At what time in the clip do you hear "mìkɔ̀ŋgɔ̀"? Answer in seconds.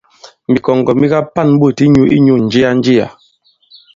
0.51-0.93